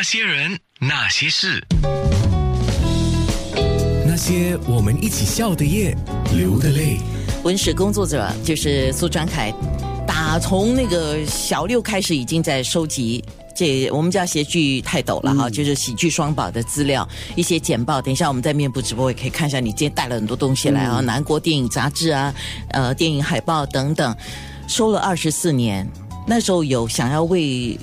[0.00, 1.62] 那些人，那些事，
[4.06, 5.94] 那些我们一起笑的夜，
[6.34, 6.96] 流的泪。
[7.44, 9.52] 文史工作者就是苏传凯，
[10.06, 13.22] 打从那个小六开始，已经在收集
[13.54, 17.06] 这我们叫谐剧泰斗了哈，就是喜剧双宝的资料，
[17.36, 18.00] 一些简报。
[18.00, 22.34] 等一下我们在面部直播也可以看一下，你今天带了很多东西来啊，南国电影杂志啊，
[22.70, 24.16] 呃，电影海报等等，
[24.66, 25.86] 收了二十四年。
[26.26, 27.76] 那时候有想要为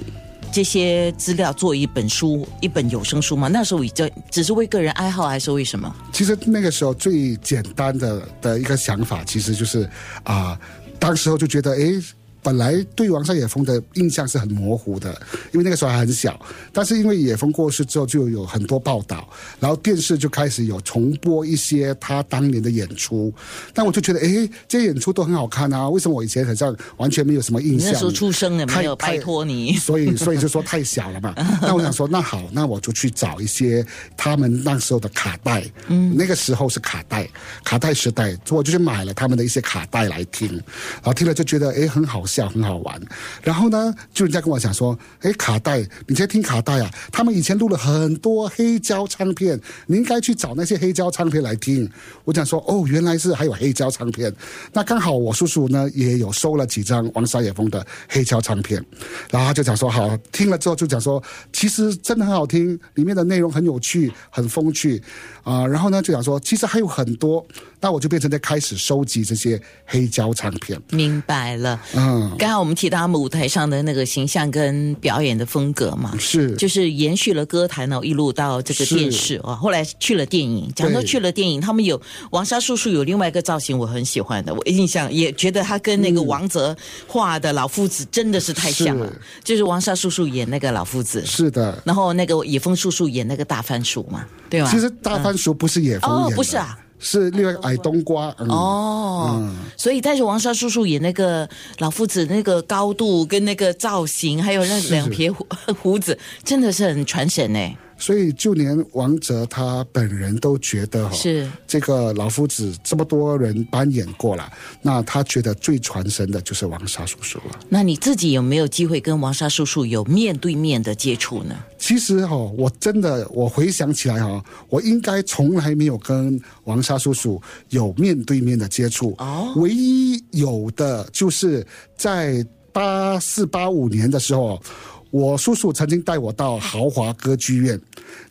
[0.52, 3.48] 这些资料做一本书，一本有声书吗？
[3.48, 5.94] 那时候已经只是为个人爱好，还是为什么？
[6.12, 9.90] 其实那个时候最简单的的一个想法，其实就是
[10.24, 10.60] 啊，
[11.00, 12.02] 当时候就觉得哎。
[12.48, 15.10] 本来对王少野峰的印象是很模糊的，
[15.52, 16.40] 因为那个时候还很小。
[16.72, 19.28] 但是因为野峰过世之后，就有很多报道，
[19.60, 23.34] 然后电视就开始有重播一些他当年的演出。
[23.74, 25.90] 但我就觉得，哎，这些演出都很好看啊！
[25.90, 27.92] 为什么我以前好像完全没有什么印象？
[27.92, 31.36] 那时候出生的没有拜托你，所以所以就说太小了嘛。
[31.62, 35.66] 那我想说，那好，那我就去找一些他们那时候的卡带。
[35.88, 37.28] 嗯，那个时候是卡带，
[37.66, 42.26] 卡带时代，我就去买了他们的一些卡带来听，然后听了就觉得，哎，很好。
[42.38, 43.02] 笑很好玩，
[43.42, 46.92] 然后呢，就人家跟我讲说，哎，卡带，你在听卡带啊？
[47.12, 51.90] 他们以前录了很多黑胶唱片，你应该去找那些黑胶唱片来听。
[52.24, 54.32] 我讲说，哦，原来是还有黑胶唱片。
[54.72, 58.84] 那刚好我叔叔呢也有收了几张王沙野峰的黑胶唱片，
[59.32, 61.22] 然后他就讲说，好，听了之后就讲说，
[61.52, 65.02] 其实真的很好听，里面的内容很有趣，很风趣
[65.44, 65.66] 啊。
[65.66, 67.44] 然后呢，就讲说，其实还有很多。
[67.80, 70.82] 那我就变成在开始收集这些黑胶唱片。
[70.90, 80.72] 明白了，嗯，刚刚我们提到他们舞台上的那个形象跟表演的风格嘛，是，就是延续了歌坛呢，一路到这个电视啊，后来去了电影。
[80.76, 82.00] 讲到去了电影，他们有
[82.32, 86.76] 王沙叔叔有另外一个造型，我很喜欢的，我印象也觉得他跟那个王泽
[87.08, 89.12] 画的老夫子真的是太像了，
[89.44, 94.70] 就是王沙叔叔演那个老夫子，是的，然后那个野风叔叔演那个大番薯嘛，对吧？
[94.70, 96.78] 其实大番薯不是野风演的，不是啊。
[97.00, 101.48] 是那个矮冬瓜哦，所以但是王沙叔叔演那个
[101.80, 105.46] 老夫子那个高度跟那个造型，还有那两撇胡
[105.82, 107.60] 胡子，真的是很传神呢。
[107.98, 114.50] 所以就连王哲他本人都觉得哈，是这个老夫子这么多人扮演过了，
[114.82, 117.60] 那他觉得最传神的就是王沙叔叔了。
[117.70, 121.56] 那你自己有没有机会跟王沙叔叔有面对面的接触呢？
[121.78, 129.16] 其实哈，我真的我回想起来哈，我应该从来没有跟王沙叔叔有面对面的接触。
[129.18, 131.66] 哦，唯一有的就是
[131.96, 134.62] 在八四八五年的时候。
[135.10, 137.80] 我叔叔曾经带我到豪华歌剧院，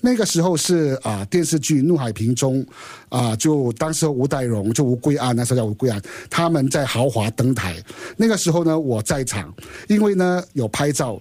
[0.00, 2.64] 那个时候是啊电视剧《怒海萍》中
[3.08, 7.82] 啊，就当时吴岱融就吴桂安那时候叫吴桂安，他们在豪华登台。
[8.16, 9.52] 那个时候呢，我在场，
[9.88, 11.20] 因为呢有拍照，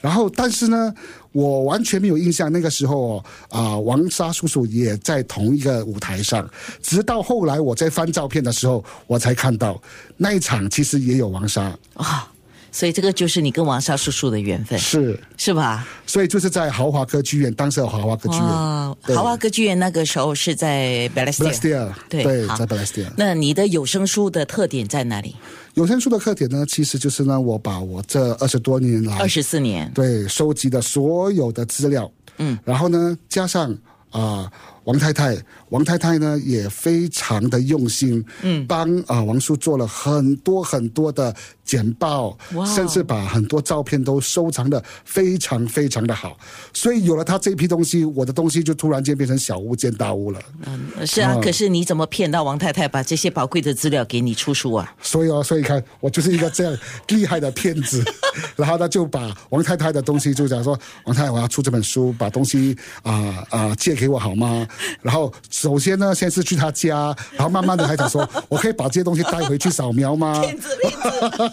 [0.00, 0.92] 然后但是呢，
[1.32, 2.50] 我完全没有印象。
[2.50, 6.48] 那个时候啊，王沙叔叔也在同一个舞台上，
[6.82, 9.80] 直到后来我在翻照片的时候，我才看到
[10.16, 12.29] 那一场其实也有王沙啊。
[12.72, 15.86] 所以这个就是你跟王少叔叔的缘分，是是吧？
[16.06, 19.16] 所以就是在豪华歌剧院，当时有豪华歌剧院。
[19.16, 23.00] 豪华歌剧院那个时候是在 b a l a s t i a 对，在 b a l a s t
[23.00, 25.34] i a 那你的有声书的特点在哪里？
[25.74, 33.76] 有声书的特点呢，其实就是呢，我把我这二十多年来二十四年对收集的所有的资料，嗯，然后呢，加上
[34.10, 34.50] 啊。
[34.90, 35.36] 王太太，
[35.68, 41.32] 王太太呢也非常的用心，嗯，帮啊王叔做了很多很多的
[41.64, 42.36] 简报，
[42.66, 46.36] 甚至把很多照片都收藏的非常非常的好。
[46.72, 50.40] 所以有了他这批东西，我的东西就突然间变成小巫见大巫了。
[50.66, 54.92] 嗯，是啊，可是你怎么骗到王太太把这些宝贵的资料给你出书啊？
[55.00, 58.02] 所以啊，所以看我就是一个这样厉害的骗子，
[58.56, 64.66] 然后他就把王太太的东西就讲说，王太太我要出这本书，把东西啊啊借给我好吗？
[65.02, 70.40] 然后首先呢，先是去他家，然后慢慢的还想说，我可以把这些东西带回去扫描吗？
[70.42, 71.52] 骗子骗子，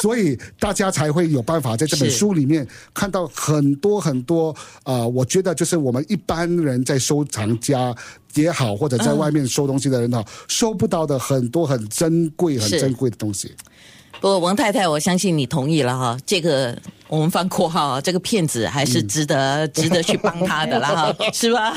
[0.00, 7.94] 所以大家才会有办法在这本书里面看到很多很多啊，我觉得就是我们一般人在收藏家
[8.34, 13.54] 也好，或者在外面收东西的人好，收不到的很多很珍贵、很珍贵的东西。
[14.20, 16.18] 不过王太太，我相信你同意了哈。
[16.26, 16.76] 这个
[17.06, 21.72] 我们放括号，这个骗子还是值得值得去帮他的啦哈， 是吧？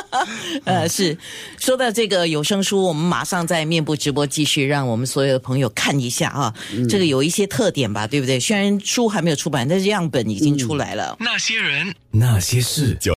[0.64, 1.16] 呃，是。
[1.58, 6.52] 说到这个有声书，我们马上在面部直播继续，让我们所有的朋友看一下啊。
[6.90, 8.38] 这个有一些特点吧，对不对？
[8.38, 11.16] 虽然书还没有出版，但是样本已经出来了。
[11.20, 12.96] 那些人，那些事。